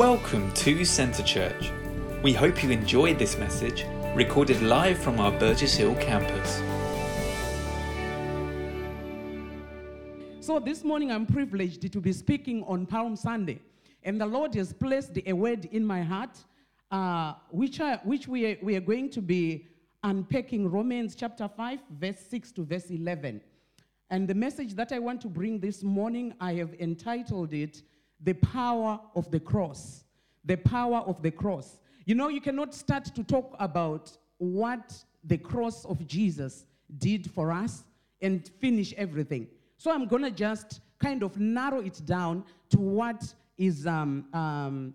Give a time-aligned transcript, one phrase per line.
[0.00, 1.70] Welcome to Centre Church.
[2.22, 3.84] We hope you enjoyed this message,
[4.14, 6.62] recorded live from our Burgess Hill campus.
[10.40, 13.60] So this morning I'm privileged to be speaking on Palm Sunday,
[14.02, 16.38] and the Lord has placed a word in my heart,
[16.90, 19.66] uh, which, I, which we, are, we are going to be
[20.02, 23.42] unpacking Romans chapter 5, verse 6 to verse 11.
[24.08, 27.82] And the message that I want to bring this morning, I have entitled it,
[28.22, 30.04] The Power of the Cross.
[30.44, 31.78] The Power of the Cross.
[32.04, 36.64] You know, you cannot start to talk about what the cross of Jesus
[36.98, 37.84] did for us
[38.22, 39.46] and finish everything.
[39.76, 44.94] So I'm going to just kind of narrow it down to what is, um, um,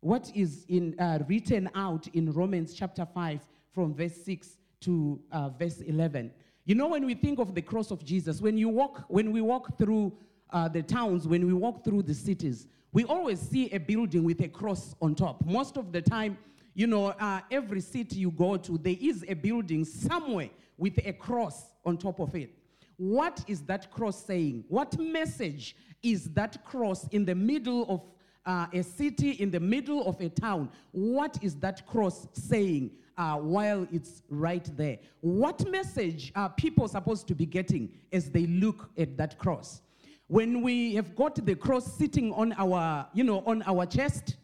[0.00, 3.40] what is in, uh, written out in Romans chapter 5
[3.72, 6.30] from verse 6 to uh, verse 11.
[6.64, 9.40] You know, when we think of the cross of Jesus, when, you walk, when we
[9.40, 10.12] walk through
[10.52, 14.40] uh, the towns, when we walk through the cities, we always see a building with
[14.40, 15.44] a cross on top.
[15.44, 16.36] Most of the time,
[16.74, 21.12] you know, uh, every city you go to, there is a building somewhere with a
[21.12, 22.50] cross on top of it.
[22.96, 24.64] What is that cross saying?
[24.68, 28.02] What message is that cross in the middle of
[28.46, 30.70] uh, a city, in the middle of a town?
[30.92, 34.98] What is that cross saying uh, while it's right there?
[35.20, 39.82] What message are people supposed to be getting as they look at that cross?
[40.30, 44.36] When we have got the cross sitting on our, you know, on our chest,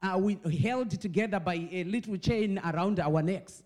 [0.00, 3.62] uh, we held together by a little chain around our necks.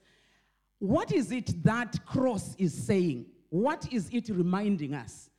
[0.81, 3.27] What is it that cross is saying?
[3.51, 5.31] What is it reminding us?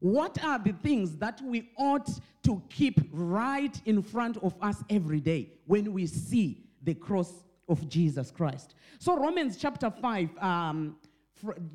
[0.00, 2.10] What are the things that we ought
[2.42, 7.32] to keep right in front of us every day when we see the cross
[7.70, 8.74] of Jesus Christ?
[8.98, 10.96] So, Romans chapter 5, um,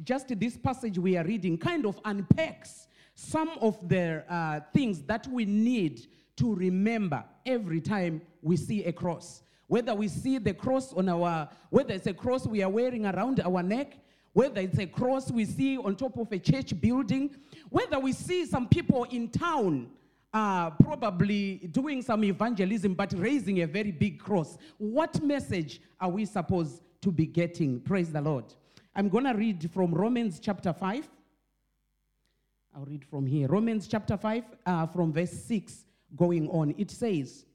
[0.04, 2.86] just this passage we are reading, kind of unpacks
[3.16, 8.92] some of the uh, things that we need to remember every time we see a
[8.92, 9.42] cross.
[9.68, 13.40] Whether we see the cross on our, whether it's a cross we are wearing around
[13.40, 13.98] our neck,
[14.34, 17.34] whether it's a cross we see on top of a church building,
[17.70, 19.90] whether we see some people in town
[20.34, 24.58] uh, probably doing some evangelism but raising a very big cross.
[24.78, 27.80] What message are we supposed to be getting?
[27.80, 28.44] Praise the Lord.
[28.94, 31.08] I'm going to read from Romans chapter 5.
[32.76, 33.48] I'll read from here.
[33.48, 36.76] Romans chapter 5, uh, from verse 6 going on.
[36.78, 37.46] It says,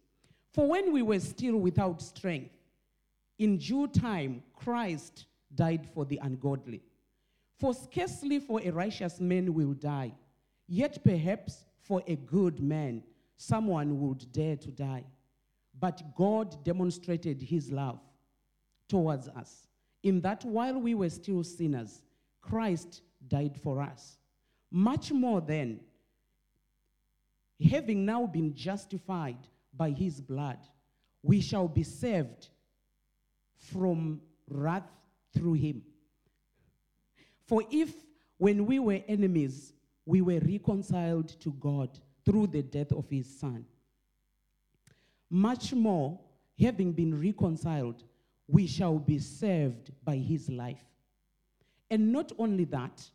[0.54, 2.54] For when we were still without strength,
[3.38, 6.82] in due time Christ died for the ungodly.
[7.58, 10.14] For scarcely for a righteous man will die,
[10.66, 13.02] yet perhaps for a good man
[13.37, 15.04] someone would dare to die.
[15.78, 18.00] But God demonstrated his love
[18.88, 19.66] towards us,
[20.02, 22.00] in that while we were still sinners,
[22.41, 24.16] Christ died for us.
[24.70, 25.81] Much more then,
[27.70, 29.38] having now been justified
[29.76, 30.58] by his blood,
[31.22, 32.48] we shall be saved
[33.56, 34.91] from wrath
[35.32, 35.82] through him.
[37.47, 37.92] For if,
[38.38, 39.72] when we were enemies,
[40.06, 43.64] we were reconciled to God through the death of his Son,
[45.28, 46.19] much more,
[46.58, 48.02] having been reconciled,
[48.48, 50.84] we shall be saved by his life.
[51.88, 53.08] And not only that,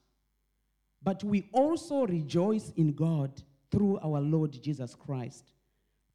[1.05, 3.31] but we also rejoice in God
[3.71, 5.53] through our Lord Jesus Christ,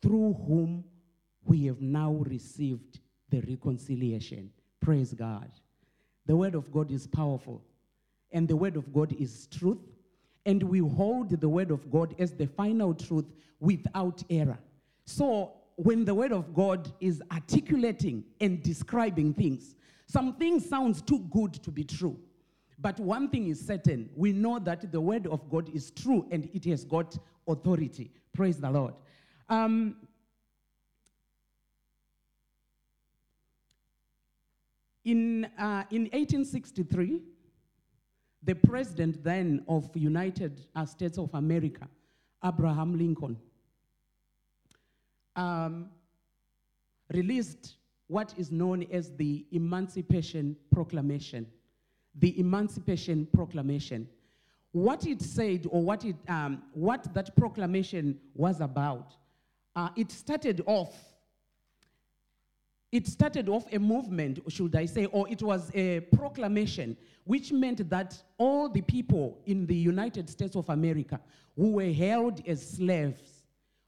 [0.03, 0.85] through whom
[1.45, 2.99] we have now received
[3.31, 4.51] the reconciliation.
[4.81, 5.49] Praise God.
[6.27, 7.63] The Word of God is powerful,
[8.33, 9.79] and the Word of God is truth,
[10.45, 13.27] and we hold the Word of God as the final truth
[13.61, 14.59] without error.
[15.05, 19.77] So, when the Word of God is articulating and describing things,
[20.09, 22.19] some things sounds too good to be true.
[22.81, 26.49] But one thing is certain we know that the word of God is true and
[26.55, 28.11] it has got authority.
[28.33, 28.95] Praise the Lord.
[29.49, 29.97] Um,
[35.05, 37.21] in, uh, in 1863,
[38.43, 41.87] the president then of United States of America,
[42.43, 43.37] Abraham Lincoln,
[45.37, 45.91] um,
[47.13, 47.77] released
[48.07, 51.47] what is known as the Emancipation Proclamation
[52.15, 54.09] the Emancipation Proclamation.
[54.73, 59.15] What it said, or what, it, um, what that proclamation was about,
[59.75, 60.95] uh, it started off.
[62.93, 67.89] It started off a movement, should I say, or it was a proclamation, which meant
[67.91, 71.21] that all the people in the United States of America
[71.57, 73.45] who were held as slaves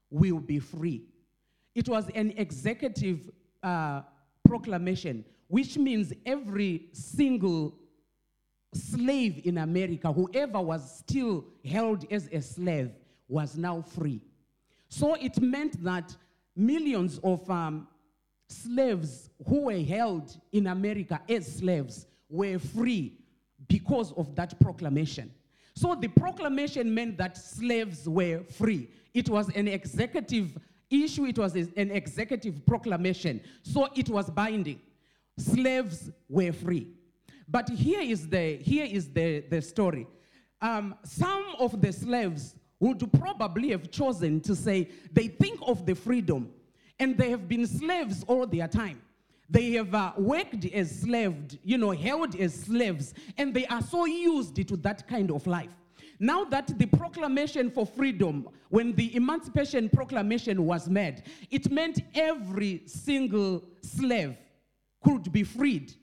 [0.09, 1.03] will be free.
[1.75, 3.29] It was an executive
[3.61, 4.01] uh,
[4.47, 7.75] proclamation, which means every single
[8.73, 12.91] slave in America, whoever was still held as a slave,
[13.27, 14.21] was now free.
[14.89, 16.15] So it meant that
[16.55, 17.87] millions of um,
[18.47, 23.13] slaves who were held in America as slaves were free
[23.67, 25.31] because of that proclamation.
[25.75, 28.89] So the proclamation meant that slaves were free.
[29.13, 30.57] It was an executive
[30.89, 33.41] issue, it was an executive proclamation.
[33.63, 34.79] So it was binding.
[35.37, 36.87] Slaves were free.
[37.47, 40.07] But here is the, here is the, the story.
[40.61, 45.95] Um, some of the slaves would probably have chosen to say they think of the
[45.95, 46.51] freedom
[46.99, 49.01] and they have been slaves all their time.
[49.49, 54.05] They have uh, worked as slaves, you know, held as slaves, and they are so
[54.05, 55.69] used to that kind of life.
[56.19, 62.83] Now that the proclamation for freedom, when the Emancipation Proclamation was made, it meant every
[62.85, 64.37] single slave
[65.03, 65.93] could be freed.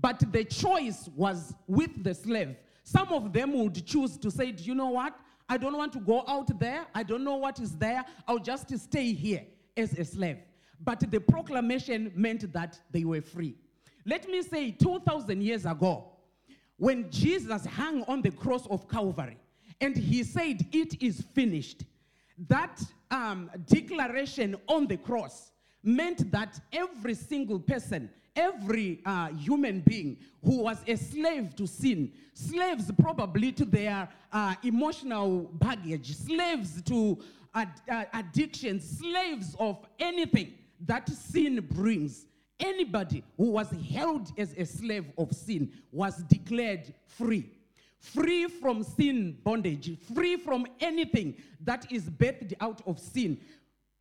[0.00, 2.56] But the choice was with the slave.
[2.84, 5.14] Some of them would choose to say, Do you know what?
[5.48, 6.86] I don't want to go out there.
[6.94, 8.04] I don't know what is there.
[8.26, 9.44] I'll just stay here
[9.76, 10.38] as a slave.
[10.82, 13.56] But the proclamation meant that they were free.
[14.06, 16.12] Let me say, 2,000 years ago,
[16.76, 19.36] when Jesus hung on the cross of Calvary
[19.80, 21.84] and he said, It is finished,
[22.48, 22.80] that
[23.10, 25.50] um, declaration on the cross
[25.82, 28.08] meant that every single person
[28.40, 34.54] every uh, human being who was a slave to sin, slaves probably to their uh,
[34.62, 37.18] emotional baggage, slaves to
[37.54, 40.54] ad- uh, addictions, slaves of anything
[40.86, 42.26] that sin brings.
[42.58, 47.50] Anybody who was held as a slave of sin was declared free.
[47.98, 53.38] Free from sin bondage, free from anything that is birthed out of sin.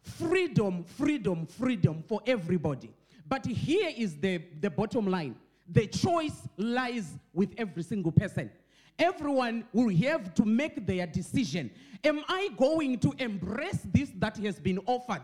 [0.01, 2.89] Freedom, freedom, freedom for everybody.
[3.29, 5.35] But here is the, the bottom line
[5.71, 8.49] the choice lies with every single person.
[8.97, 11.69] Everyone will have to make their decision.
[12.03, 15.21] Am I going to embrace this that has been offered?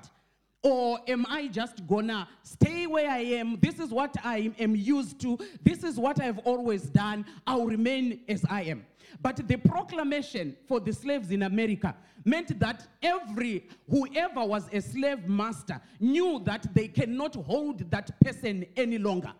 [0.65, 3.59] Or am I just gonna stay where I am?
[3.61, 5.37] This is what I am used to.
[5.61, 7.23] This is what I've always done.
[7.45, 8.83] I'll remain as I am.
[9.21, 15.29] But the proclamation for the slaves in America meant that every, whoever was a slave
[15.29, 19.33] master knew that they cannot hold that person any longer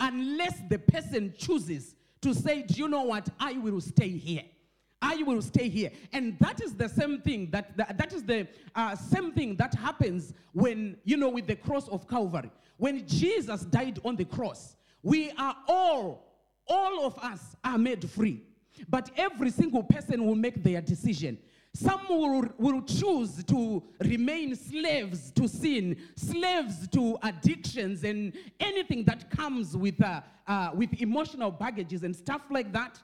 [0.00, 3.28] unless the person chooses to say, Do you know what?
[3.38, 4.44] I will stay here.
[5.02, 5.90] I will stay here.
[6.12, 10.34] And that is the same thing that that, is the uh, same thing that happens
[10.52, 12.50] when you know with the cross of Calvary.
[12.76, 16.30] When Jesus died on the cross, we are all
[16.66, 18.42] all of us are made free.
[18.88, 21.38] But every single person will make their decision.
[21.72, 29.30] Some will, will choose to remain slaves to sin, slaves to addictions, and anything that
[29.30, 33.00] comes with, uh, uh, with emotional baggages and stuff like that.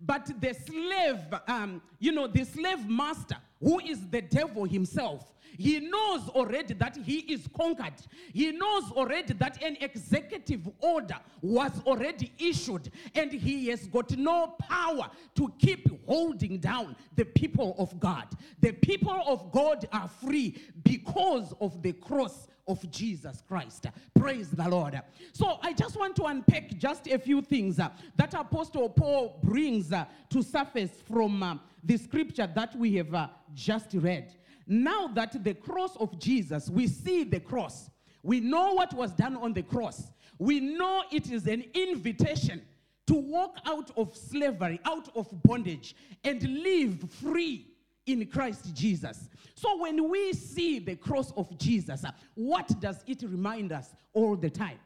[0.00, 5.80] But the slave, um, you know, the slave master, who is the devil himself, he
[5.80, 7.94] knows already that he is conquered.
[8.32, 14.54] He knows already that an executive order was already issued, and he has got no
[14.58, 18.26] power to keep holding down the people of God.
[18.60, 23.86] The people of God are free because of the cross of Jesus Christ.
[24.18, 25.00] Praise the Lord.
[25.32, 29.92] So I just want to unpack just a few things uh, that Apostle Paul brings
[29.92, 34.34] uh, to surface from uh, the scripture that we have uh, just read.
[34.66, 37.90] Now that the cross of Jesus, we see the cross,
[38.22, 42.62] we know what was done on the cross, we know it is an invitation
[43.06, 47.68] to walk out of slavery, out of bondage, and live free
[48.06, 49.28] in Christ Jesus.
[49.54, 54.50] So when we see the cross of Jesus, what does it remind us all the
[54.50, 54.78] time?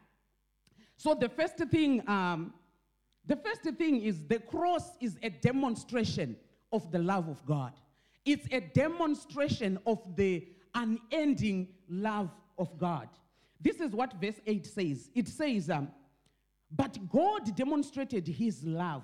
[0.97, 2.53] So the first thing, um,
[3.25, 6.35] the first thing is the cross is a demonstration
[6.71, 7.73] of the love of God.
[8.25, 13.09] It's a demonstration of the unending love of God.
[13.59, 15.09] This is what verse 8 says.
[15.13, 15.89] It says, um,
[16.71, 19.03] But God demonstrated his love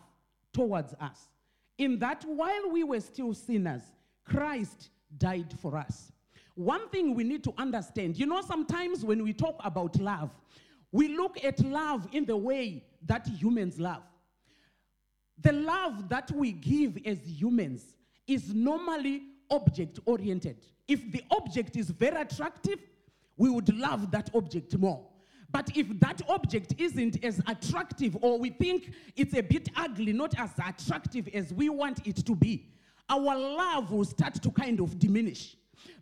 [0.54, 1.30] towards us,
[1.78, 3.82] in that while we were still sinners,
[4.26, 6.12] Christ died for us.
[6.56, 10.32] One thing we need to understand you know, sometimes when we talk about love,
[10.92, 14.02] we look at love in the way that humans love.
[15.40, 17.97] The love that we give as humans
[18.28, 20.58] is normally object oriented.
[20.88, 22.80] If the object is very attractive,
[23.38, 25.06] we would love that object more.
[25.52, 30.38] But if that object isn't as attractive or we think it's a bit ugly, not
[30.38, 32.70] as attractive as we want it to be,
[33.10, 35.56] our love will start to kind of diminish.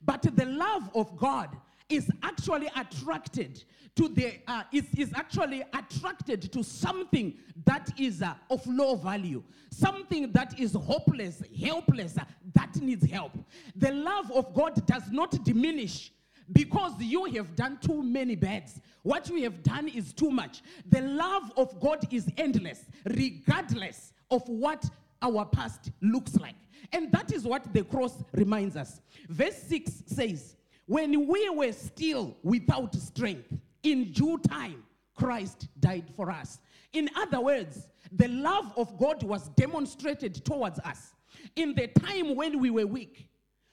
[0.03, 1.55] But the love of God
[1.89, 3.63] is actually attracted
[3.95, 7.33] to the uh, is, is actually attracted to something
[7.65, 12.23] that is uh, of low value something that is hopeless helpless uh,
[12.53, 13.31] that needs help
[13.75, 16.11] the love of god does not diminish
[16.51, 18.79] because you have done too many bads.
[19.03, 20.61] What you have done is too much.
[20.89, 24.85] The love of God is endless, regardless of what
[25.21, 26.55] our past looks like.
[26.93, 29.01] And that is what the cross reminds us.
[29.29, 33.51] Verse 6 says, When we were still without strength,
[33.83, 34.83] in due time,
[35.15, 36.59] Christ died for us.
[36.93, 41.13] In other words, the love of God was demonstrated towards us
[41.55, 43.27] in the time when we were weak,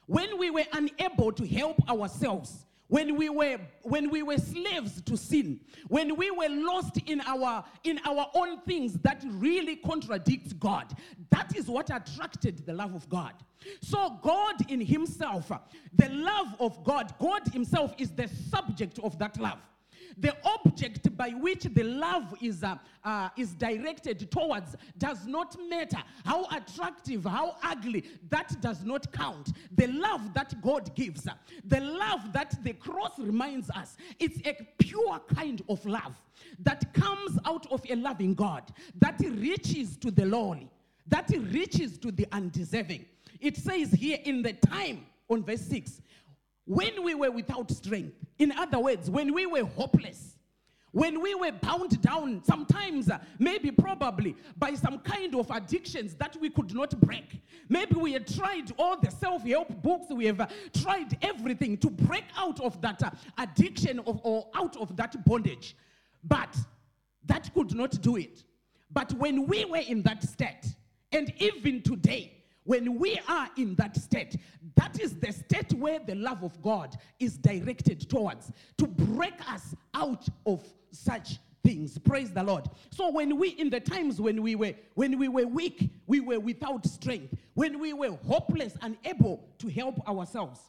[0.06, 5.16] when we were unable to help ourselves, when we were when we were slaves to
[5.16, 5.58] sin
[5.88, 10.94] when we were lost in our in our own things that really contradicts god
[11.30, 13.32] that is what attracted the love of god.
[13.80, 15.50] So god in himself
[15.96, 19.60] the love of god god himself is the subject of that love
[20.18, 26.02] the object by which the love is, uh, uh, is directed towards does not matter.
[26.24, 29.52] How attractive, how ugly, that does not count.
[29.76, 31.26] The love that God gives,
[31.64, 36.20] the love that the cross reminds us, it's a pure kind of love
[36.60, 38.64] that comes out of a loving God,
[39.00, 40.70] that reaches to the lowly,
[41.08, 43.06] that reaches to the undeserving.
[43.40, 46.00] It says here in the time, on verse 6,
[46.72, 50.38] when we were without strength, in other words, when we were hopeless,
[50.92, 56.36] when we were bound down, sometimes, uh, maybe probably by some kind of addictions that
[56.40, 57.42] we could not break.
[57.68, 60.46] Maybe we had tried all the self help books, we have uh,
[60.82, 65.76] tried everything to break out of that uh, addiction of, or out of that bondage.
[66.24, 66.56] But
[67.26, 68.44] that could not do it.
[68.90, 70.74] But when we were in that state,
[71.10, 74.36] and even today, when we are in that state,
[74.76, 79.74] that is the state where the love of God is directed towards to break us
[79.94, 81.98] out of such things.
[81.98, 82.66] Praise the lord.
[82.90, 86.40] So when we in the times when we were when we were weak we were
[86.40, 90.60] without strength when we were hopeless unable to help ourselves.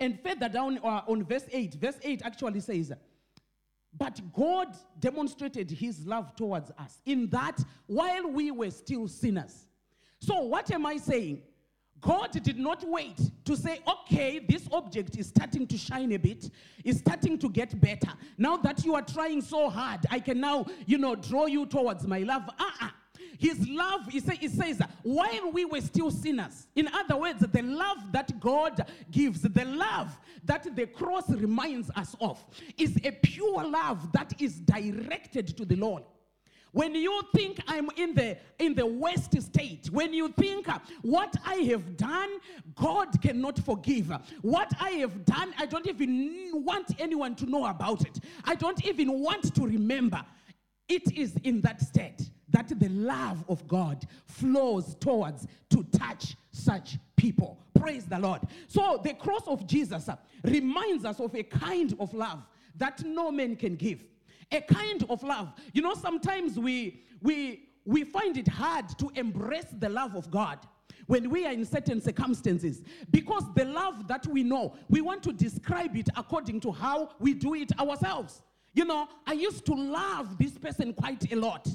[0.00, 2.92] And further down uh, on verse 8 verse 8 actually says
[3.96, 9.66] but God demonstrated his love towards us in that while we were still sinners
[10.20, 11.42] so, what am I saying?
[12.00, 16.50] God did not wait to say, okay, this object is starting to shine a bit,
[16.84, 18.12] is starting to get better.
[18.36, 22.06] Now that you are trying so hard, I can now, you know, draw you towards
[22.06, 22.42] my love.
[22.58, 22.88] Uh-uh.
[23.38, 27.62] His love, he, say, he says, while we were still sinners, in other words, the
[27.62, 32.44] love that God gives, the love that the cross reminds us of,
[32.76, 36.04] is a pure love that is directed to the Lord.
[36.74, 41.32] When you think I'm in the in the worst state, when you think uh, what
[41.46, 42.30] I have done,
[42.74, 44.12] God cannot forgive.
[44.42, 48.18] What I have done, I don't even want anyone to know about it.
[48.44, 50.20] I don't even want to remember.
[50.88, 56.98] It is in that state that the love of God flows towards to touch such
[57.14, 57.56] people.
[57.78, 58.40] Praise the Lord.
[58.66, 62.42] So the cross of Jesus uh, reminds us of a kind of love
[62.76, 64.04] that no man can give
[64.54, 65.52] a kind of love.
[65.72, 70.58] You know, sometimes we, we, we find it hard to embrace the love of God
[71.06, 75.32] when we are in certain circumstances because the love that we know, we want to
[75.32, 78.42] describe it according to how we do it ourselves.
[78.72, 81.68] You know, I used to love this person quite a lot,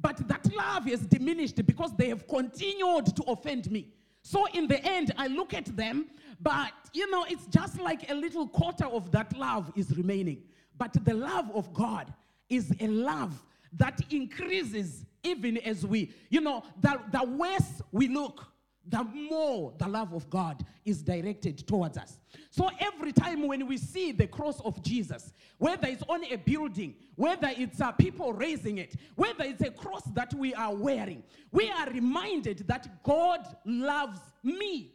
[0.00, 3.92] but that love is diminished because they have continued to offend me.
[4.22, 6.06] So in the end, I look at them,
[6.40, 10.42] but you know, it's just like a little quarter of that love is remaining.
[10.76, 12.12] But the love of God
[12.48, 18.46] is a love that increases even as we, you know, the, the worse we look,
[18.86, 22.18] the more the love of God is directed towards us.
[22.50, 26.94] So every time when we see the cross of Jesus, whether it's on a building,
[27.16, 31.70] whether it's uh, people raising it, whether it's a cross that we are wearing, we
[31.70, 34.93] are reminded that God loves me.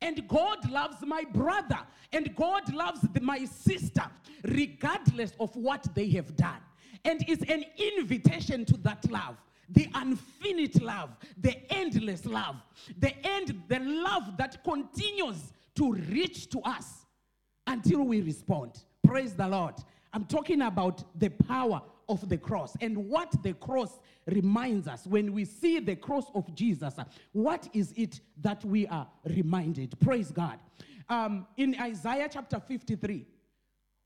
[0.00, 1.78] And God loves my brother.
[2.12, 4.04] And God loves the, my sister,
[4.44, 6.60] regardless of what they have done.
[7.04, 9.36] And it's an invitation to that love
[9.68, 12.56] the infinite love, the endless love,
[12.98, 17.06] the end, the love that continues to reach to us
[17.66, 18.84] until we respond.
[19.04, 19.74] Praise the Lord.
[20.12, 25.32] I'm talking about the power of the cross and what the cross reminds us when
[25.32, 26.94] we see the cross of Jesus.
[27.32, 29.98] What is it that we are reminded?
[30.00, 30.58] Praise God.
[31.08, 33.26] Um, in Isaiah chapter 53,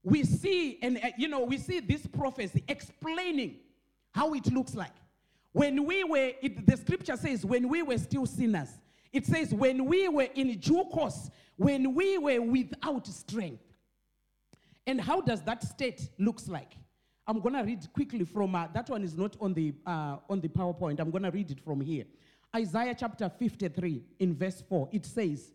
[0.03, 3.57] we see and uh, you know we see this prophecy explaining
[4.13, 4.95] how it looks like
[5.53, 8.71] when we were it, the scripture says when we were still sinners
[9.13, 13.63] it says when we were in due course when we were without strength
[14.87, 16.75] and how does that state looks like
[17.31, 20.41] I'm going to read quickly from uh, that one is not on the uh, on
[20.41, 20.99] the PowerPoint.
[20.99, 22.05] I'm going to read it from here.
[22.57, 24.89] Isaiah chapter 53 in verse 4.
[24.91, 25.53] It says,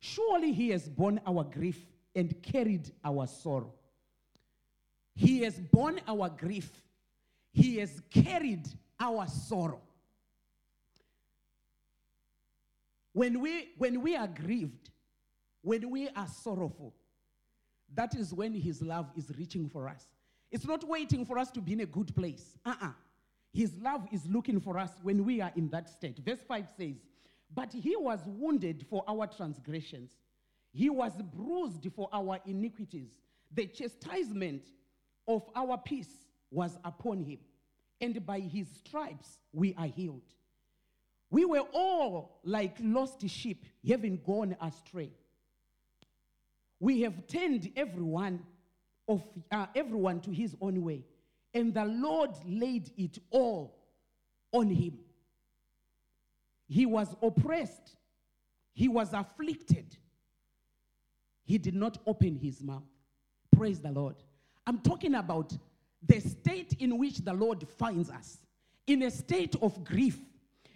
[0.00, 3.74] "Surely he has borne our grief and carried our sorrow.
[5.14, 6.70] He has borne our grief.
[7.52, 8.66] He has carried
[8.98, 9.82] our sorrow.
[13.12, 14.88] When we, when we are grieved,
[15.60, 16.94] when we are sorrowful,
[17.94, 20.06] that is when His love is reaching for us.
[20.50, 22.56] It's not waiting for us to be in a good place.
[22.64, 22.90] Uh uh
[23.52, 26.18] His love is looking for us when we are in that state.
[26.18, 26.96] Verse 5 says,
[27.54, 30.12] But He was wounded for our transgressions,
[30.72, 33.10] He was bruised for our iniquities.
[33.54, 34.64] The chastisement
[35.26, 37.38] of our peace was upon Him,
[38.00, 40.22] and by His stripes we are healed.
[41.30, 45.10] We were all like lost sheep, having gone astray.
[46.80, 48.44] We have turned everyone
[49.08, 51.04] of uh, everyone to his own way,
[51.54, 53.74] and the Lord laid it all
[54.52, 54.98] on him.
[56.68, 57.96] He was oppressed,
[58.74, 59.96] he was afflicted.
[61.44, 62.82] He did not open his mouth.
[63.56, 64.16] Praise the Lord.
[64.66, 65.56] I'm talking about
[66.06, 68.36] the state in which the Lord finds us
[68.86, 70.18] in a state of grief,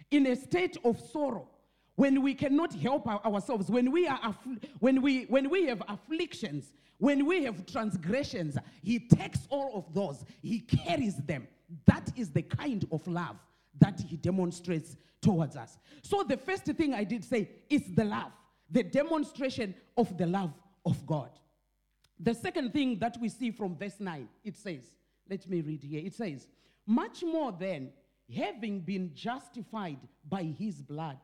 [0.09, 1.47] in a state of sorrow,
[1.95, 6.73] when we cannot help ourselves, when we, are affl- when, we, when we have afflictions,
[6.97, 11.47] when we have transgressions, He takes all of those, He carries them.
[11.85, 13.37] That is the kind of love
[13.79, 15.77] that He demonstrates towards us.
[16.01, 18.31] So, the first thing I did say is the love,
[18.69, 20.53] the demonstration of the love
[20.85, 21.29] of God.
[22.19, 24.83] The second thing that we see from verse 9, it says,
[25.29, 26.01] let me read here.
[26.05, 26.47] It says,
[26.85, 27.91] Much more than
[28.33, 31.17] having been justified by his blood,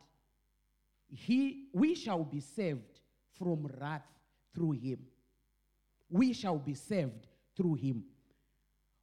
[1.09, 2.99] he, we shall be saved
[3.37, 4.07] from wrath
[4.53, 4.99] through him.
[6.09, 8.03] We shall be saved through him.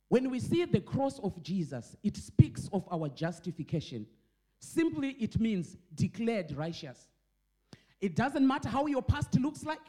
[0.08, 4.06] When we see the cross of Jesus, it speaks of our justification.
[4.60, 7.08] Simply, it means declared righteous.
[8.00, 9.80] It doesn't matter how your past looks like.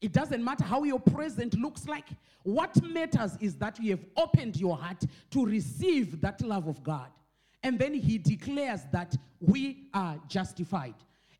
[0.00, 2.08] It doesn't matter how your present looks like.
[2.42, 7.10] What matters is that you have opened your heart to receive that love of God.
[7.62, 10.94] And then he declares that we are justified.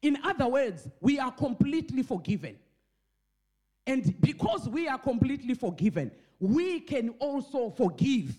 [0.07, 2.57] In other words, we are completely forgiven.
[3.89, 8.39] And because we are completely forgiven, we can also forgive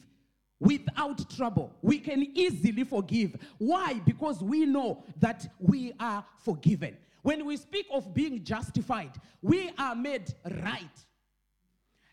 [0.61, 1.73] without trouble.
[1.81, 3.35] We can easily forgive.
[3.57, 3.95] Why?
[4.05, 6.95] Because we know that we are forgiven.
[7.21, 10.97] When we speak of being justified, we are made right.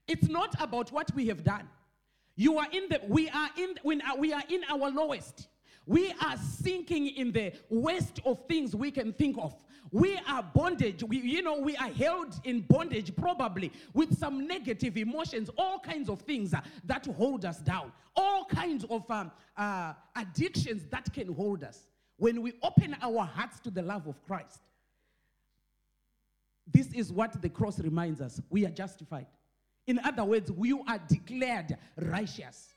[0.09, 1.69] It's not about what we have done.
[2.35, 5.47] You are in the we are in when uh, we are in our lowest.
[5.87, 9.55] We are sinking in the waste of things we can think of.
[9.93, 11.05] We are bondage.
[11.05, 16.09] We, you know, we are held in bondage probably with some negative emotions, all kinds
[16.09, 21.33] of things uh, that hold us down, all kinds of um, uh, addictions that can
[21.33, 21.87] hold us.
[22.17, 24.61] When we open our hearts to the love of Christ,
[26.67, 28.41] this is what the cross reminds us.
[28.51, 29.27] We are justified.
[29.87, 32.74] In other words, you are declared righteous.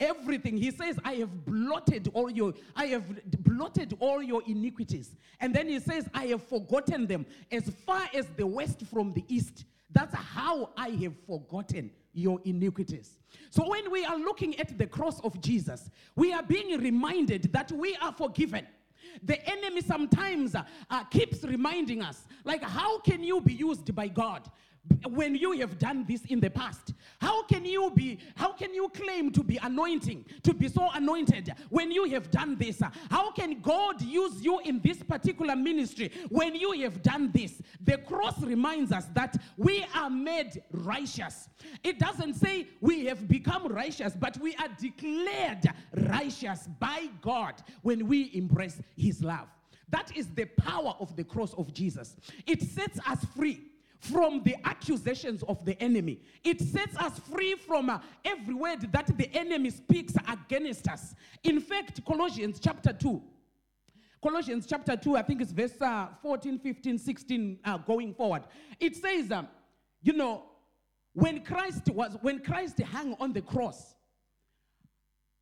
[0.00, 3.04] Everything he says, I have blotted all your, I have
[3.44, 5.14] blotted all your iniquities.
[5.40, 9.24] And then he says, I have forgotten them as far as the west from the
[9.28, 9.66] east.
[9.92, 13.18] That's how I have forgotten your iniquities.
[13.50, 17.70] So when we are looking at the cross of Jesus, we are being reminded that
[17.70, 18.66] we are forgiven.
[19.22, 24.48] The enemy sometimes uh, keeps reminding us, like, how can you be used by God
[25.08, 26.94] when you have done this in the past?
[27.20, 31.52] How can you be, how can you claim to be anointing, to be so anointed
[31.68, 32.80] when you have done this?
[33.10, 37.60] How can God use you in this particular ministry when you have done this?
[37.84, 41.48] The cross reminds us that we are made righteous.
[41.82, 48.06] It doesn't say we have become righteous, but we are declared righteous by God when
[48.06, 49.48] we embrace His love.
[49.90, 52.16] That is the power of the cross of Jesus.
[52.46, 53.69] It sets us free
[54.00, 56.20] from the accusations of the enemy.
[56.42, 61.14] It sets us free from uh, every word that the enemy speaks against us.
[61.44, 63.22] In fact, Colossians chapter 2.
[64.22, 68.42] Colossians chapter 2, I think it's verse uh, 14, 15, 16, uh, going forward.
[68.78, 69.48] It says, um,
[70.02, 70.44] you know,
[71.12, 73.94] when Christ was, when Christ hung on the cross,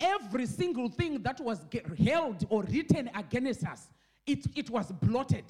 [0.01, 1.65] every single thing that was
[2.05, 3.89] held or written against us,
[4.27, 5.45] it, it was blotted.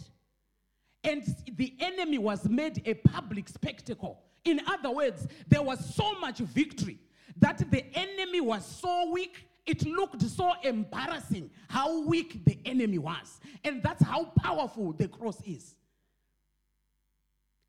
[1.04, 1.22] And
[1.56, 4.20] the enemy was made a public spectacle.
[4.44, 6.98] In other words, there was so much victory
[7.38, 13.40] that the enemy was so weak, it looked so embarrassing how weak the enemy was.
[13.64, 15.76] And that's how powerful the cross is.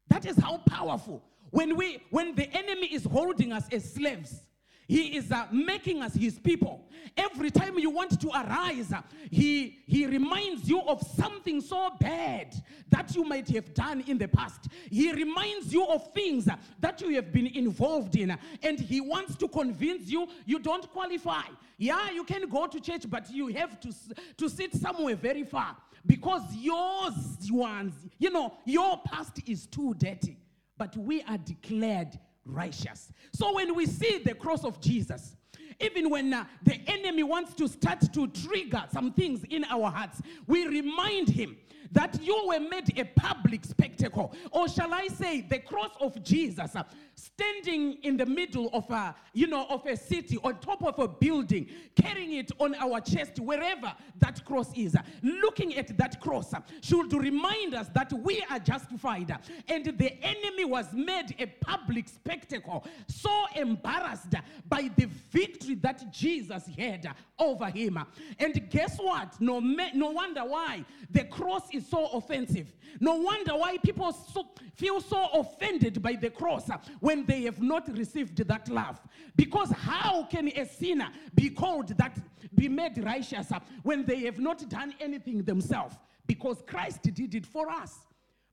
[0.07, 1.23] That is how powerful.
[1.51, 4.41] When we when the enemy is holding us as slaves,
[4.89, 6.83] He is uh, making us his people.
[7.15, 12.55] Every time you want to arise, uh, he, he reminds you of something so bad
[12.89, 14.67] that you might have done in the past.
[14.89, 18.99] He reminds you of things uh, that you have been involved in, uh, and he
[18.99, 21.43] wants to convince you you don't qualify.
[21.77, 23.93] Yeah, you can go to church, but you have to,
[24.37, 27.13] to sit somewhere very far because yours
[27.51, 30.39] ones, you know, your past is too dirty.
[30.79, 32.17] But we are declared
[32.53, 33.11] righteous.
[33.33, 35.35] So when we see the cross of Jesus,
[35.79, 40.21] even when uh, the enemy wants to start to trigger some things in our hearts,
[40.47, 41.57] we remind him
[41.91, 44.33] that you were made a public spectacle.
[44.51, 46.83] Or shall I say, the cross of Jesus uh,
[47.15, 51.07] standing in the middle of a, you know, of a city, on top of a
[51.07, 54.95] building, carrying it on our chest, wherever that cross is.
[54.95, 59.35] uh, Looking at that cross uh, should remind us that we are justified.
[59.67, 64.33] And the enemy was made a public spectacle, so embarrassed
[64.67, 67.99] by the victory that Jesus had over him.
[68.39, 69.39] And guess what?
[69.41, 72.73] No, no wonder why the cross is so offensive.
[72.99, 77.87] No wonder why people so, feel so offended by the cross when they have not
[77.97, 78.99] received that love.
[79.35, 82.17] Because how can a sinner be called that,
[82.55, 83.51] be made righteous
[83.83, 85.95] when they have not done anything themselves?
[86.27, 87.95] Because Christ did it for us.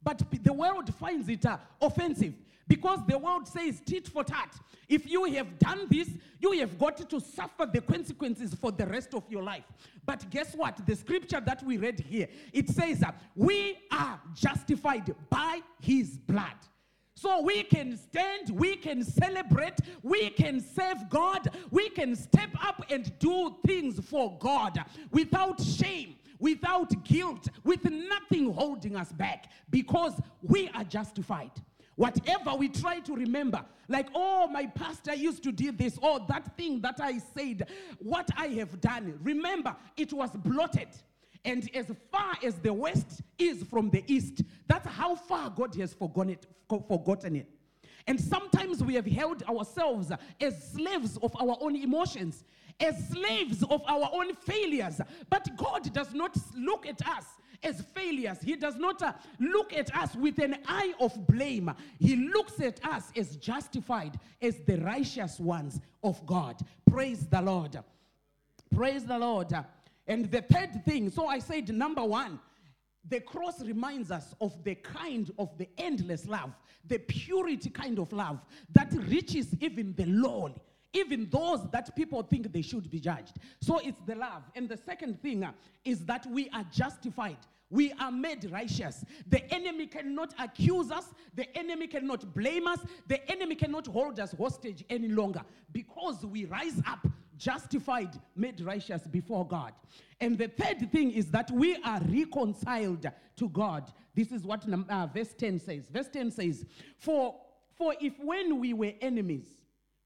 [0.02, 2.34] But the world finds it uh, offensive
[2.68, 4.54] because the world says tit for tat.
[4.88, 6.08] If you have done this,
[6.40, 9.64] you have got to suffer the consequences for the rest of your life.
[10.04, 10.80] But guess what?
[10.86, 16.54] The scripture that we read here, it says that we are justified by his blood.
[17.14, 22.84] So we can stand, we can celebrate, we can serve God, we can step up
[22.90, 24.78] and do things for God
[25.10, 31.50] without shame without guilt, with nothing holding us back, because we are justified.
[31.96, 36.56] Whatever we try to remember, like, oh, my pastor used to do this, or that
[36.56, 40.88] thing that I said, what I have done, remember, it was blotted.
[41.44, 45.94] And as far as the west is from the east, that's how far God has
[45.94, 46.46] forgotten it.
[46.68, 47.48] Forgotten it.
[48.08, 52.44] And sometimes we have held ourselves as slaves of our own emotions,
[52.78, 55.00] as slaves of our own failures.
[55.30, 57.24] But God does not look at us
[57.62, 58.38] as failures.
[58.42, 61.70] He does not uh, look at us with an eye of blame.
[61.98, 66.56] He looks at us as justified, as the righteous ones of God.
[66.88, 67.78] Praise the Lord.
[68.74, 69.52] Praise the Lord.
[70.06, 72.38] And the third thing, so I said number one,
[73.08, 76.52] the cross reminds us of the kind of the endless love,
[76.86, 78.40] the purity kind of love
[78.72, 80.54] that reaches even the lowly,
[80.92, 83.34] even those that people think they should be judged.
[83.60, 84.42] So it's the love.
[84.54, 85.52] And the second thing uh,
[85.84, 87.38] is that we are justified.
[87.68, 89.04] We are made righteous.
[89.28, 91.06] The enemy cannot accuse us.
[91.34, 92.78] The enemy cannot blame us.
[93.08, 99.02] The enemy cannot hold us hostage any longer because we rise up justified, made righteous
[99.06, 99.72] before God.
[100.20, 103.92] And the third thing is that we are reconciled to God.
[104.14, 105.88] This is what uh, verse 10 says.
[105.90, 106.64] Verse 10 says,
[106.98, 107.34] for,
[107.76, 109.55] for if when we were enemies,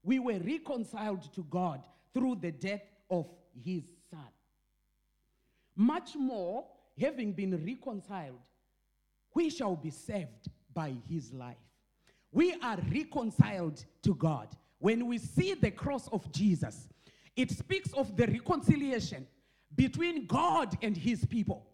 [0.03, 1.81] we were reconciled to God
[2.13, 3.27] through the death of
[3.63, 4.27] his son.
[5.75, 6.65] Much more,
[6.99, 8.39] having been reconciled,
[9.33, 11.57] we shall be saved by his life.
[12.31, 14.47] We are reconciled to God.
[14.79, 16.87] When we see the cross of Jesus,
[17.35, 19.27] it speaks of the reconciliation
[19.75, 21.67] between God and his people.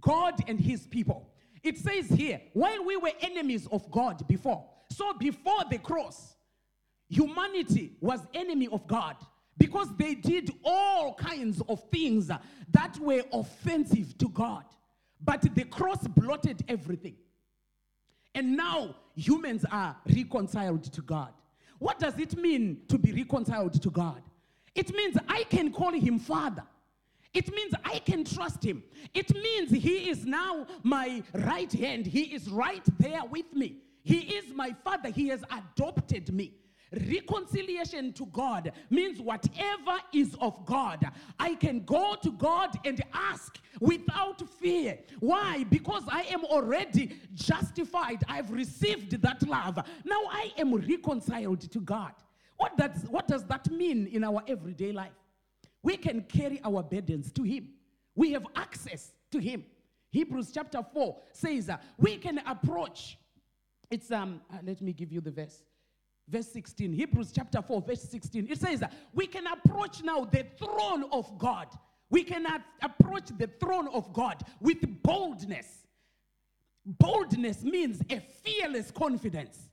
[0.00, 1.32] God and his people.
[1.62, 6.35] It says here, while we were enemies of God before, so before the cross,
[7.08, 9.16] humanity was enemy of God
[9.58, 12.30] because they did all kinds of things
[12.70, 14.64] that were offensive to God.
[15.20, 17.16] But the cross blotted everything.
[18.34, 21.32] And now humans are reconciled to God.
[21.78, 24.22] What does it mean to be reconciled to God?
[24.74, 26.64] It means I can call him Father.
[27.32, 28.82] It means I can trust him.
[29.14, 32.06] It means he is now my right hand.
[32.06, 33.76] He is right there with me.
[34.02, 35.10] He is my Father.
[35.10, 36.54] He has adopted me.
[36.92, 41.04] Reconciliation to God means whatever is of God,
[41.38, 44.98] I can go to God and ask without fear.
[45.18, 45.64] Why?
[45.64, 48.22] Because I am already justified.
[48.28, 49.78] I've received that love.
[50.04, 52.12] Now I am reconciled to God.
[52.56, 55.12] What does, what does that mean in our everyday life?
[55.82, 57.68] We can carry our burdens to Him,
[58.14, 59.64] we have access to Him.
[60.10, 63.18] Hebrews chapter 4 says uh, we can approach.
[63.90, 65.62] It's um uh, let me give you the verse.
[66.28, 68.48] Verse 16, Hebrews chapter 4, verse 16.
[68.50, 71.68] It says, We can approach now the throne of God.
[72.10, 72.46] We can
[72.82, 75.86] approach the throne of God with boldness.
[76.84, 79.68] Boldness means a fearless confidence.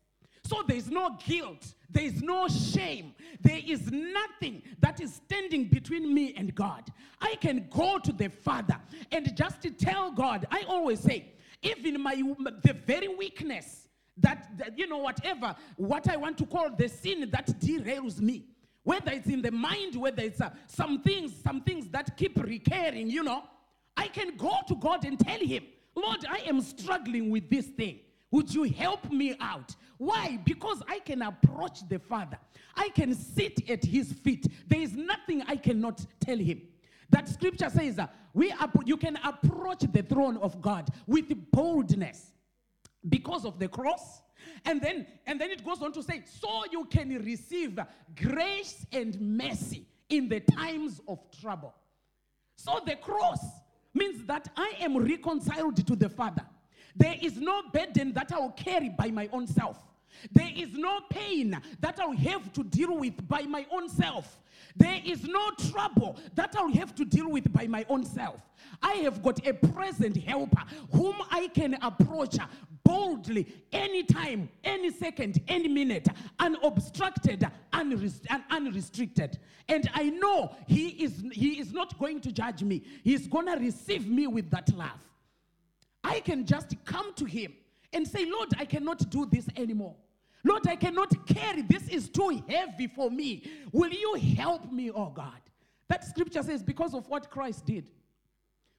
[0.45, 5.15] So So there is no guilt, there is no shame, there is nothing that is
[5.15, 6.89] standing between me and God.
[7.21, 8.77] I can go to the Father
[9.11, 10.45] and just tell God.
[10.51, 13.82] I always say, even my the very weakness
[14.17, 18.45] that, that you know whatever what I want to call the sin that derails me
[18.83, 23.09] whether it's in the mind, whether it's uh, some things, some things that keep recurring,
[23.09, 23.43] you know,
[23.95, 25.63] I can go to God and tell Him,
[25.95, 27.99] Lord, I am struggling with this thing.
[28.31, 29.75] Would you help me out?
[29.97, 30.39] Why?
[30.43, 32.37] Because I can approach the Father.
[32.75, 34.47] I can sit at His feet.
[34.67, 36.61] There is nothing I cannot tell Him.
[37.09, 38.51] That scripture says uh, we
[38.85, 42.32] you can approach the throne of God with boldness
[43.09, 44.21] because of the cross
[44.65, 47.79] and then, and then it goes on to say, so you can receive
[48.15, 51.73] grace and mercy in the times of trouble.
[52.55, 53.43] So the cross
[53.93, 56.45] means that I am reconciled to the Father.
[56.95, 59.77] There is no burden that I will carry by my own self.
[60.31, 64.39] There is no pain that I'll have to deal with by my own self.
[64.75, 68.41] There is no trouble that I'll have to deal with by my own self.
[68.81, 72.37] I have got a present helper whom I can approach
[72.83, 76.07] boldly anytime, any second, any minute,
[76.39, 79.39] unobstructed, and unrestricted.
[79.69, 83.57] And I know he is, he is not going to judge me, he's going to
[83.57, 84.99] receive me with that love.
[86.03, 87.53] I can just come to him
[87.93, 89.95] and say, Lord, I cannot do this anymore.
[90.43, 91.61] Lord, I cannot carry.
[91.61, 93.43] This is too heavy for me.
[93.71, 95.39] Will you help me, oh God?
[95.87, 97.89] That scripture says, because of what Christ did,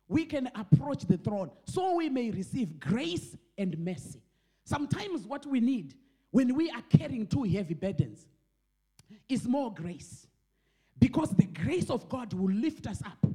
[0.09, 4.22] we can approach the throne so we may receive grace and mercy.
[4.64, 5.94] Sometimes what we need
[6.31, 8.27] when we are carrying too heavy burdens
[9.29, 10.27] is more grace.
[10.98, 13.27] Because the grace of God will lift us up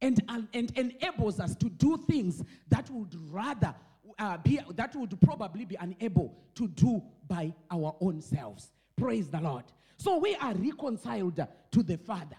[0.00, 0.22] and,
[0.54, 3.74] and enables us to do things that would rather
[4.18, 8.70] uh, be, that would probably be unable to do by our own selves.
[8.96, 9.64] Praise the Lord.
[9.96, 12.36] So we are reconciled to the Father.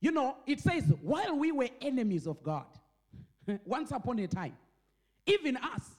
[0.00, 2.66] You know, it says, while we were enemies of God,
[3.64, 4.56] once upon a time,
[5.26, 5.96] even us,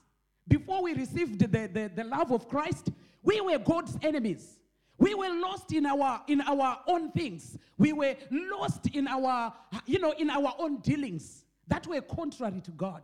[0.48, 2.90] before we received the, the, the love of Christ,
[3.22, 4.58] we were God's enemies.
[4.98, 7.58] We were lost in our in our own things.
[7.78, 9.52] We were lost in our
[9.86, 13.02] you know in our own dealings that were contrary to God.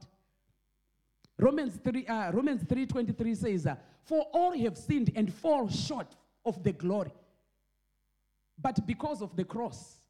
[1.38, 6.62] Romans 3 uh, Romans 3:23 says, uh, "For all have sinned and fall short of
[6.62, 7.12] the glory."
[8.60, 10.00] But because of the cross,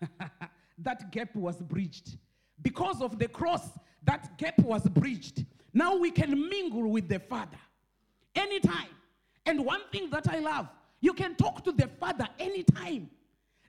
[0.78, 2.16] that gap was bridged.
[2.62, 3.68] Because of the cross,
[4.04, 5.44] that gap was bridged.
[5.72, 7.58] Now we can mingle with the Father
[8.34, 8.88] anytime.
[9.46, 10.68] And one thing that I love,
[11.00, 13.10] you can talk to the Father anytime.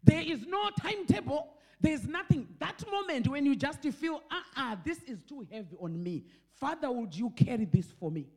[0.03, 1.49] There is no timetable.
[1.81, 2.47] There is nothing.
[2.59, 6.23] That moment when you just feel, ah, uh-uh, this is too heavy on me.
[6.53, 8.27] Father, would you carry this for me?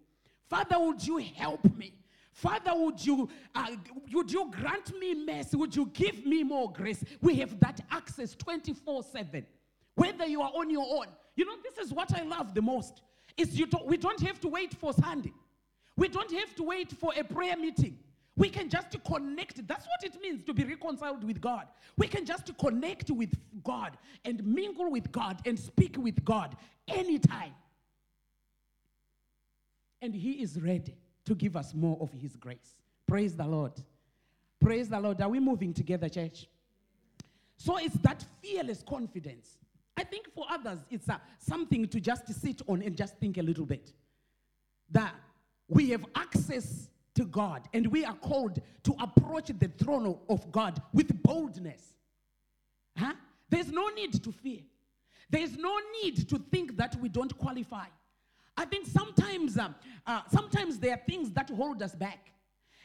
[0.49, 1.93] Father, would you help me?
[2.33, 3.67] Father, would you, uh,
[4.13, 5.57] would you grant me mercy?
[5.57, 7.05] Would you give me more grace?
[7.21, 9.47] We have that access 24 7.
[9.95, 11.07] Whether you are on your own.
[11.37, 13.03] You know, this is what I love the most.
[13.37, 15.33] Is you don't, we don't have to wait for Sunday.
[15.97, 17.99] We don't have to wait for a prayer meeting.
[18.37, 19.67] We can just connect.
[19.67, 21.67] That's what it means to be reconciled with God.
[21.97, 26.57] We can just connect with God and mingle with God and speak with God
[26.89, 27.55] anytime.
[30.03, 32.75] And He is ready to give us more of His grace.
[33.07, 33.73] Praise the Lord.
[34.61, 35.21] Praise the Lord.
[35.21, 36.49] Are we moving together, church?
[37.57, 39.59] So it's that fearless confidence.
[39.97, 43.43] I think for others, it's uh, something to just sit on and just think a
[43.43, 43.93] little bit.
[44.91, 45.15] That
[45.69, 50.81] we have access to God and we are called to approach the throne of God
[50.93, 51.95] with boldness.
[52.97, 53.15] Huh?
[53.49, 54.61] There's no need to fear.
[55.31, 57.87] There's no need to think that we don't qualify.
[58.57, 59.71] I think sometimes, uh,
[60.07, 62.31] uh, sometimes there are things that hold us back.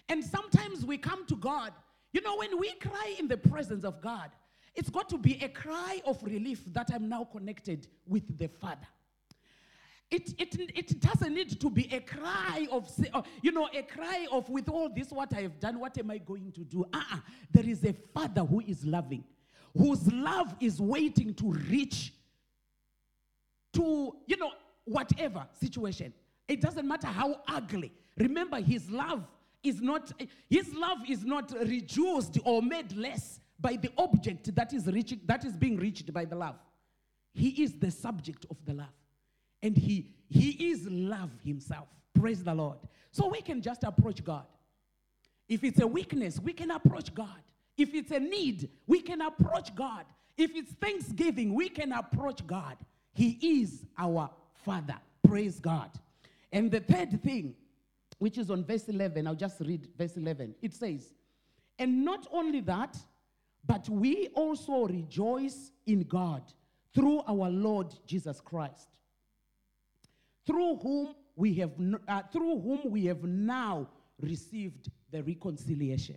[0.08, 1.74] And sometimes we come to God.
[2.12, 4.32] You know, when we cry in the presence of God,
[4.76, 8.88] it's got to be a cry of relief that I'm now connected with the Father.
[10.12, 14.26] It, it, it doesn't need to be a cry of, uh, you know, a cry
[14.32, 16.84] of, with all this, what I have done, what am I going to do?
[16.92, 17.18] Uh-uh.
[17.52, 19.24] There is a Father who is loving,
[19.78, 22.14] whose love is waiting to reach
[23.74, 24.52] to, you know,
[24.86, 26.12] whatever situation.
[26.48, 27.92] It doesn't matter how ugly.
[28.18, 29.28] Remember, his love
[29.62, 30.12] is not,
[30.50, 35.46] his love is not reduced or made less by the object that is, reaching, that
[35.46, 36.56] is being reached by the love.
[37.34, 38.88] He is the subject of the love.
[39.62, 41.88] And he, he is love himself.
[42.14, 42.78] Praise the Lord.
[43.12, 44.46] So we can just approach God.
[45.48, 47.42] If it's a weakness, we can approach God.
[47.78, 50.06] If it's a need, we can approach God.
[50.38, 52.78] If it's thanksgiving, we can approach God.
[53.14, 54.30] He is our
[54.64, 54.96] Father.
[55.28, 55.90] Praise God.
[56.52, 57.56] And the third thing
[58.20, 59.26] which is on verse 11.
[59.26, 60.54] I'll just read verse 11.
[60.62, 61.14] It says,
[61.80, 62.98] And not only that,
[63.66, 66.44] but we also rejoice in God
[66.94, 68.90] through our Lord Jesus Christ,
[70.50, 71.72] through whom we have,
[72.08, 73.88] uh, through whom we have now
[74.20, 76.16] received the reconciliation.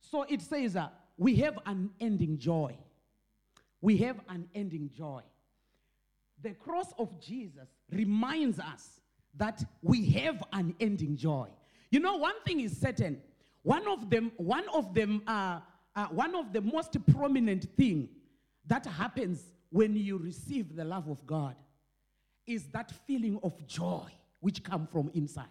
[0.00, 2.76] So it says, uh, we have unending joy.
[3.80, 5.22] We have unending joy.
[6.42, 9.00] The cross of Jesus reminds us
[9.36, 11.48] that we have unending joy.
[11.92, 13.22] You know, one thing is certain.
[13.62, 15.60] One of them, one of them, uh,
[15.94, 18.08] uh, one of the most prominent thing
[18.66, 21.54] that happens when you receive the love of God
[22.46, 24.08] is that feeling of joy
[24.40, 25.46] which come from inside.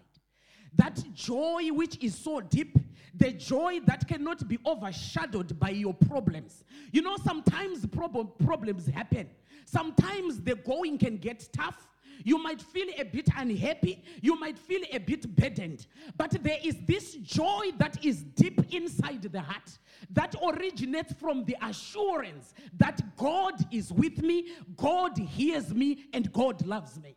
[0.76, 2.78] That joy which is so deep,
[3.14, 6.64] the joy that cannot be overshadowed by your problems.
[6.92, 9.30] You know, sometimes problem, problems happen.
[9.66, 11.88] Sometimes the going can get tough.
[12.24, 14.04] You might feel a bit unhappy.
[14.22, 15.88] You might feel a bit burdened.
[16.18, 19.78] But there is this joy that is deep inside the heart
[20.12, 26.66] that originates from the assurance that God is with me, God hears me, and God
[26.66, 27.16] loves me.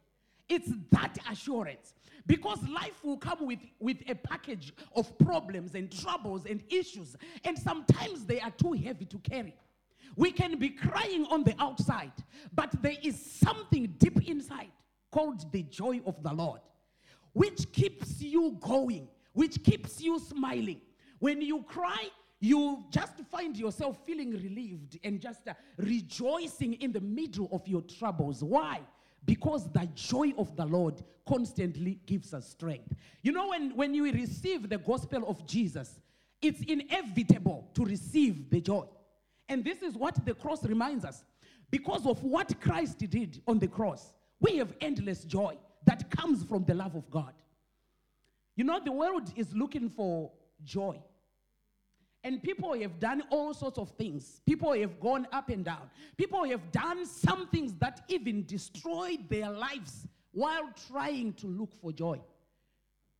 [0.48, 1.94] It's that assurance.
[2.26, 7.58] Because life will come with, with a package of problems and troubles and issues, and
[7.58, 9.54] sometimes they are too heavy to carry.
[10.16, 12.12] We can be crying on the outside,
[12.54, 14.70] but there is something deep inside
[15.14, 16.60] called the joy of the Lord,
[17.34, 20.80] which keeps you going, which keeps you smiling.
[21.20, 22.08] When you cry,
[22.40, 27.82] you just find yourself feeling relieved and just uh, rejoicing in the middle of your
[27.82, 28.42] troubles.
[28.42, 28.80] Why?
[29.24, 32.92] Because the joy of the Lord constantly gives us strength.
[33.22, 36.00] You know, when, when you receive the gospel of Jesus,
[36.42, 38.86] it's inevitable to receive the joy.
[39.48, 41.22] And this is what the cross reminds us.
[41.70, 46.64] Because of what Christ did on the cross, we have endless joy that comes from
[46.64, 47.32] the love of God.
[48.56, 50.30] You know, the world is looking for
[50.64, 51.00] joy.
[52.22, 54.40] And people have done all sorts of things.
[54.46, 55.90] People have gone up and down.
[56.16, 61.92] People have done some things that even destroyed their lives while trying to look for
[61.92, 62.18] joy.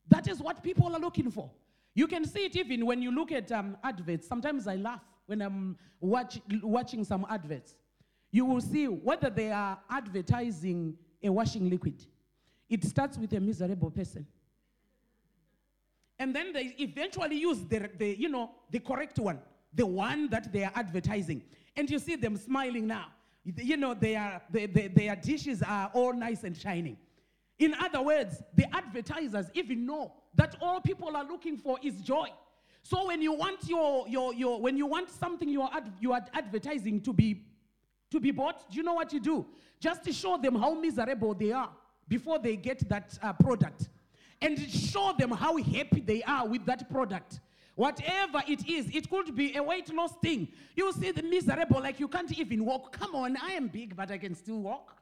[0.09, 1.51] That is what people are looking for.
[1.95, 4.27] You can see it even when you look at um, adverts.
[4.27, 7.75] Sometimes I laugh when I'm watch, watching some adverts.
[8.33, 12.05] You will see whether they are advertising a washing liquid.
[12.69, 14.27] It starts with a miserable person.
[16.19, 19.41] And then they eventually use the, the you know the correct one
[19.75, 21.43] the one that they are advertising.
[21.77, 23.07] And you see them smiling now.
[23.45, 26.97] You know they are, their, their, their dishes are all nice and shining.
[27.59, 32.29] In other words the advertisers even know that all people are looking for is joy.
[32.83, 36.13] So when you want your, your, your when you want something you are, ad, you
[36.13, 37.43] are advertising to be
[38.15, 39.45] to be bought do you know what you do
[39.81, 41.71] just to show them how miserable they are
[42.09, 43.89] before they get that uh, product
[44.45, 47.41] and show them how happy they are with that product.
[47.77, 50.49] Whatever it is, it could be a weight loss thing.
[50.77, 52.93] You see the miserable, like you can't even walk.
[52.93, 54.97] Come on, I am big, but I can still walk.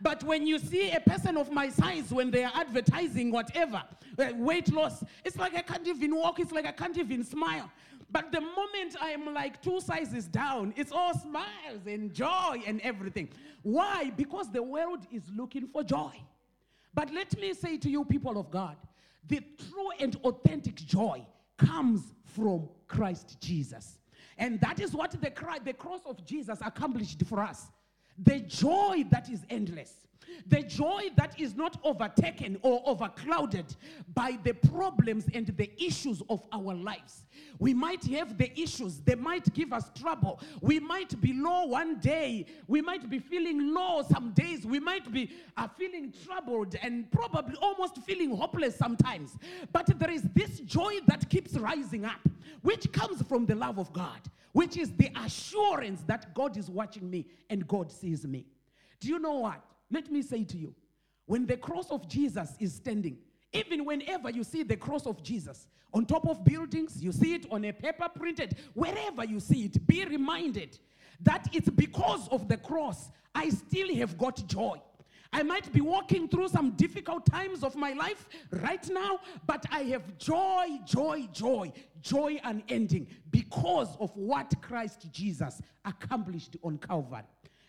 [0.00, 3.82] But when you see a person of my size, when they are advertising whatever,
[4.18, 7.70] uh, weight loss, it's like I can't even walk, it's like I can't even smile.
[8.10, 12.80] But the moment I am like two sizes down, it's all smiles and joy and
[12.82, 13.30] everything.
[13.62, 14.10] Why?
[14.16, 16.12] Because the world is looking for joy.
[16.94, 18.76] But let me say to you, people of God,
[19.26, 21.26] the true and authentic joy
[21.58, 23.98] comes from Christ Jesus.
[24.38, 25.32] And that is what the,
[25.64, 27.66] the cross of Jesus accomplished for us.
[28.18, 30.05] The joy that is endless.
[30.48, 33.76] The joy that is not overtaken or overclouded
[34.14, 37.24] by the problems and the issues of our lives.
[37.58, 40.40] We might have the issues, they might give us trouble.
[40.60, 45.10] We might be low one day, we might be feeling low some days, we might
[45.12, 49.36] be uh, feeling troubled and probably almost feeling hopeless sometimes.
[49.72, 52.20] But there is this joy that keeps rising up,
[52.62, 54.20] which comes from the love of God,
[54.52, 58.46] which is the assurance that God is watching me and God sees me.
[59.00, 59.62] Do you know what?
[59.90, 60.74] Let me say to you,
[61.26, 63.18] when the cross of Jesus is standing,
[63.52, 67.46] even whenever you see the cross of Jesus on top of buildings, you see it
[67.50, 70.78] on a paper printed, wherever you see it, be reminded
[71.20, 74.80] that it's because of the cross I still have got joy.
[75.32, 79.80] I might be walking through some difficult times of my life right now, but I
[79.80, 87.24] have joy, joy, joy, joy unending because of what Christ Jesus accomplished on Calvary.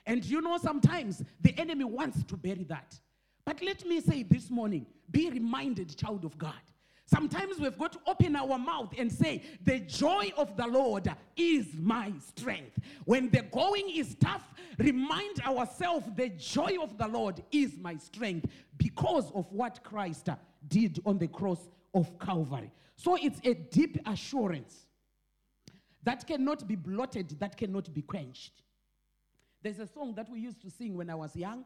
[0.08, 2.98] And you know, sometimes the enemy wants to bury that.
[3.46, 6.54] But let me say this morning be reminded, child of God.
[7.06, 11.68] Sometimes we've got to open our mouth and say, The joy of the Lord is
[11.80, 12.80] my strength.
[13.06, 18.50] When the going is tough, remind ourselves, The joy of the Lord is my strength
[18.78, 20.30] because of what Christ
[20.68, 22.72] did on the cross of Calvary.
[22.96, 24.88] So it's a deep assurance
[26.04, 28.64] that cannot be blotted, that cannot be quenched.
[29.68, 31.66] There's a song that we used to sing when I was young.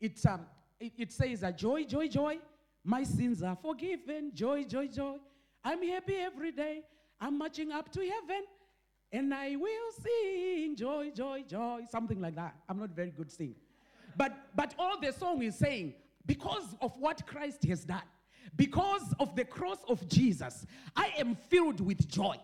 [0.00, 0.46] It, um,
[0.78, 2.38] it, it says, uh, Joy, joy, joy,
[2.84, 4.30] my sins are forgiven.
[4.32, 5.16] Joy, joy, joy.
[5.64, 6.82] I'm happy every day.
[7.20, 8.44] I'm marching up to heaven.
[9.10, 11.80] And I will sing joy, joy, joy.
[11.90, 12.54] Something like that.
[12.68, 13.56] I'm not very good singing.
[14.16, 15.94] But, but all the song is saying,
[16.26, 18.08] because of what Christ has done,
[18.54, 22.36] because of the cross of Jesus, I am filled with joy.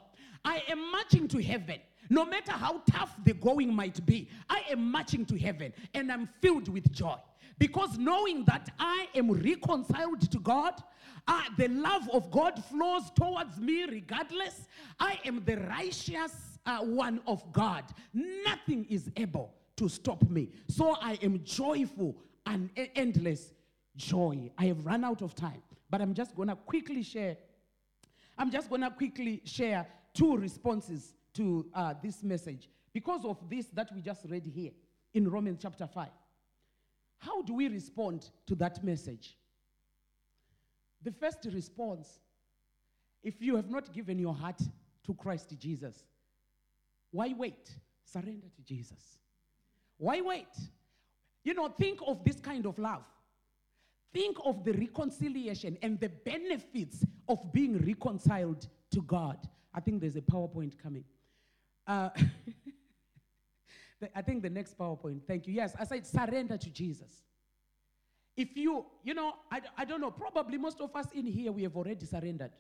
[0.47, 1.80] I am marching to heaven.
[2.09, 6.28] No matter how tough the going might be, I am marching to heaven and I'm
[6.40, 7.16] filled with joy.
[7.59, 10.80] Because knowing that I am reconciled to God,
[11.26, 14.68] uh, the love of God flows towards me regardless.
[15.01, 17.82] I am the righteous uh, one of God.
[18.14, 20.51] Nothing is able to stop me.
[20.68, 22.14] So I am joyful
[22.47, 23.53] and endless
[23.97, 24.49] joy.
[24.57, 27.36] I have run out of time, but I'm just going to quickly share.
[28.38, 29.86] I'm just going to quickly share
[30.17, 34.73] two responses to uh, this message because of this that we just read here
[35.12, 36.09] in Romans chapter 5.
[37.19, 39.37] How do we respond to that message?
[41.03, 42.21] The first response
[43.23, 44.61] if you have not given your heart
[45.05, 46.05] to Christ Jesus,
[47.11, 47.71] why wait?
[48.05, 49.19] Surrender to Jesus.
[49.99, 50.55] Why wait?
[51.43, 53.03] You know, think of this kind of love.
[54.12, 59.39] Think of the reconciliation and the benefits of being reconciled to God.
[59.77, 61.05] I think there's a PowerPoint coming.
[61.87, 62.09] Uh,
[64.14, 65.55] I think the next PowerPoint, thank you.
[65.55, 67.22] Yes, I said surrender to Jesus.
[68.37, 71.62] If you, you know, I, I don't know, probably most of us in here, we
[71.62, 72.51] have already surrendered.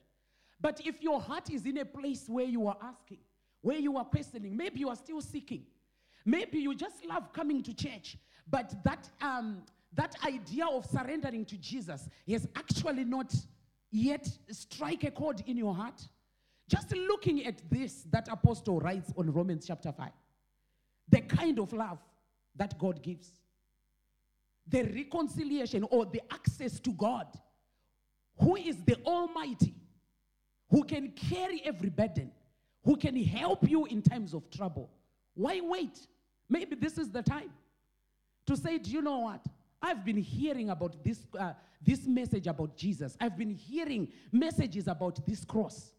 [0.60, 3.18] But if your heart is in a place where you are asking,
[3.60, 5.64] where you are questioning, maybe you are still seeking,
[6.24, 8.16] maybe you just love coming to church,
[8.48, 9.62] but that, um,
[9.92, 13.34] that idea of surrendering to Jesus has actually not
[13.90, 16.00] yet strike a chord in your heart.
[16.68, 20.10] Just looking at this that apostle writes on Romans chapter 5,
[21.08, 21.98] the kind of love
[22.56, 23.30] that God gives
[24.68, 27.26] the reconciliation or the access to God,
[28.38, 29.74] who is the Almighty,
[30.70, 32.32] who can carry every burden,
[32.84, 34.90] who can help you in times of trouble.
[35.34, 36.06] Why wait?
[36.48, 37.50] Maybe this is the time
[38.46, 39.44] to say, Do you know what?
[39.80, 43.16] I've been hearing about this, uh, this message about Jesus.
[43.20, 45.92] I've been hearing messages about this cross.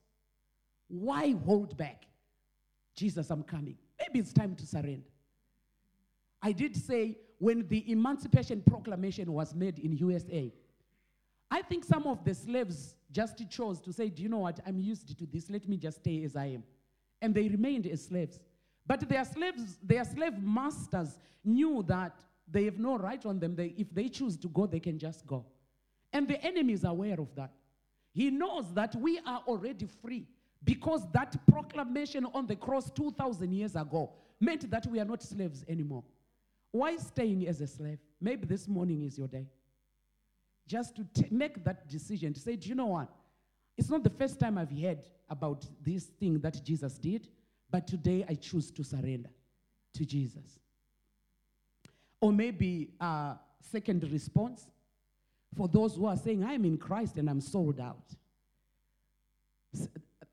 [0.88, 2.06] Why hold back?
[2.96, 3.78] Jesus, I'm coming.
[4.00, 5.10] Maybe it's time to surrender.
[6.42, 10.52] I did say when the Emancipation Proclamation was made in USA,
[11.50, 14.80] I think some of the slaves just chose to say, do you know what, I'm
[14.80, 16.64] used to this, let me just stay as I am.
[17.22, 18.40] And they remained as slaves.
[18.86, 22.16] But their slaves, their slave masters knew that
[22.50, 23.56] they have no right on them.
[23.56, 25.46] They, if they choose to go, they can just go.
[26.14, 27.52] And the enemy is aware of that.
[28.14, 30.26] He knows that we are already free
[30.64, 35.64] because that proclamation on the cross 2,000 years ago meant that we are not slaves
[35.68, 36.04] anymore.
[36.72, 38.00] Why staying as a slave?
[38.20, 39.48] Maybe this morning is your day.
[40.68, 43.10] Just to t- make that decision to say, do you know what?
[43.78, 45.00] It's not the first time I've heard
[45.30, 47.28] about this thing that Jesus did,
[47.70, 49.30] but today I choose to surrender
[49.94, 50.60] to Jesus.
[52.20, 54.68] Or maybe a uh, second response
[55.56, 58.16] for those who are saying, I'm in Christ and I'm sold out.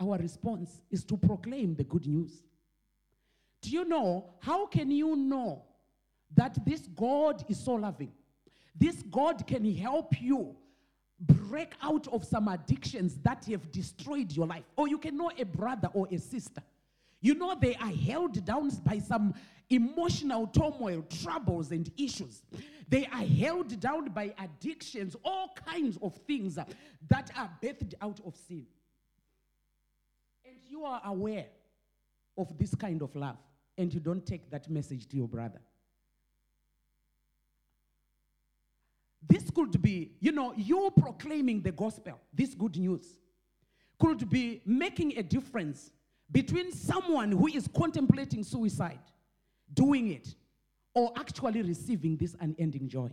[0.05, 2.42] Our response is to proclaim the good news.
[3.62, 4.34] Do you know?
[4.40, 5.64] How can you know
[6.34, 8.12] that this God is so loving.
[8.74, 10.57] This God can help you
[11.20, 14.64] break out of some addictions that have destroyed your life.
[14.76, 16.62] Or you can know a brother or a sister.
[17.20, 19.34] You know they are held down by some
[19.70, 22.42] emotional turmoil, troubles, and issues.
[22.88, 28.36] They are held down by addictions, all kinds of things that are birthed out of
[28.36, 28.66] sin.
[30.55, 31.46] And you are aware
[32.38, 33.38] of this kind of love,
[33.76, 35.61] and you don't take that message to your brother.
[39.26, 43.18] This could be, you know, you proclaiming the gospel, this good news,
[43.98, 45.90] could be making a difference
[46.30, 48.98] between someone who is contemplating suicide,
[49.72, 50.34] doing it,
[50.94, 53.11] or actually receiving this unending joy.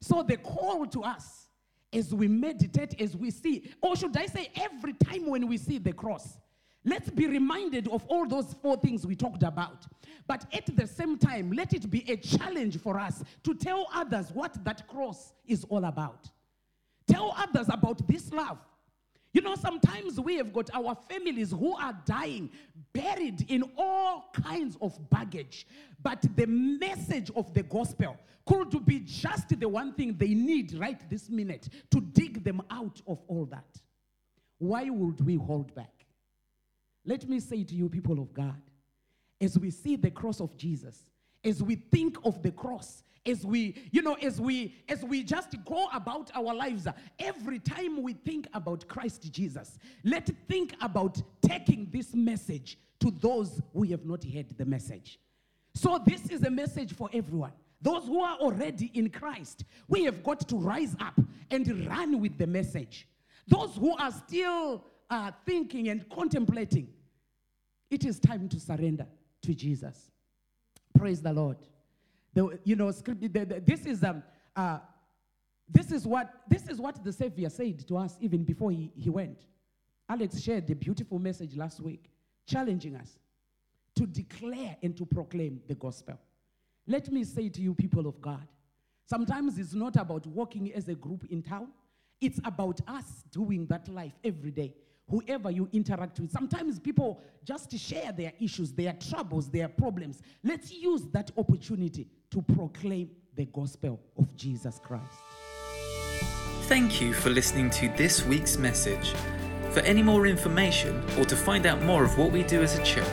[0.00, 1.48] So the call to us
[1.92, 5.78] as we meditate, as we see, or should I say, every time when we see
[5.78, 6.38] the cross,
[6.84, 9.86] Let's be reminded of all those four things we talked about.
[10.26, 14.32] But at the same time, let it be a challenge for us to tell others
[14.32, 16.28] what that cross is all about.
[17.06, 18.58] Tell others about this love.
[19.32, 22.50] You know, sometimes we have got our families who are dying,
[22.92, 25.66] buried in all kinds of baggage.
[26.02, 31.00] But the message of the gospel could be just the one thing they need right
[31.08, 33.80] this minute to dig them out of all that.
[34.58, 36.06] Why would we hold back?
[37.04, 38.60] Let me say to you, people of God,
[39.40, 41.06] as we see the cross of Jesus,
[41.44, 45.54] as we think of the cross, as we you know as we as we just
[45.64, 46.88] go about our lives
[47.20, 53.60] every time we think about christ jesus let's think about taking this message to those
[53.72, 55.18] who have not heard the message.
[55.74, 57.52] So this is a message for everyone.
[57.80, 61.20] Those who are already in christ we have got to rise up
[61.50, 63.08] and run with the message.
[63.48, 66.88] Those who are still uh, thinking and contemplating
[67.90, 69.06] it is time to surrender
[69.42, 70.10] to jesus.
[70.96, 71.56] Praise the lord
[72.34, 74.22] the, you know, this is um,
[74.56, 74.78] uh,
[75.68, 79.10] this is what this is what the Savior said to us even before he, he
[79.10, 79.46] went.
[80.08, 82.10] Alex shared a beautiful message last week,
[82.46, 83.18] challenging us
[83.94, 86.18] to declare and to proclaim the gospel.
[86.86, 88.46] Let me say to you, people of God,
[89.06, 91.68] sometimes it's not about walking as a group in town,
[92.20, 94.74] it's about us doing that life every day
[95.12, 96.30] whoever you interact with.
[96.30, 100.22] Sometimes people just share their issues, their troubles, their problems.
[100.42, 105.04] Let's use that opportunity to proclaim the gospel of Jesus Christ.
[106.68, 109.12] Thank you for listening to this week's message.
[109.70, 112.82] For any more information or to find out more of what we do as a
[112.82, 113.06] church,